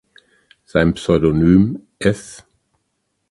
Sein 0.65 0.95
Pseudonym 0.95 1.79
‚F. 1.99 2.43